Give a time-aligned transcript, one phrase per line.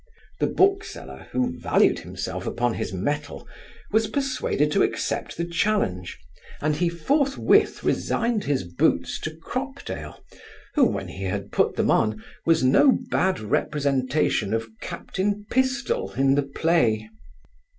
[0.39, 3.47] The bookseller, who valued himself upon his mettle,
[3.91, 6.17] was persuaded to accept the challenge,
[6.59, 10.15] and he forthwith resigned his boots to Cropdale,
[10.73, 16.33] who, when he had put them on, was no bad representation of captain Pistol in
[16.33, 17.07] the play.